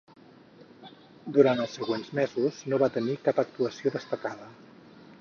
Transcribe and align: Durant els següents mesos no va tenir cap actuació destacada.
Durant 1.35 1.61
els 1.65 1.77
següents 1.81 2.11
mesos 2.21 2.59
no 2.73 2.83
va 2.85 2.91
tenir 2.99 3.21
cap 3.31 3.47
actuació 3.47 3.97
destacada. 3.99 4.53